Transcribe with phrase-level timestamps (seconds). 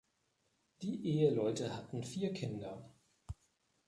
[0.81, 2.89] Die Eheleute hatten vier Kinder.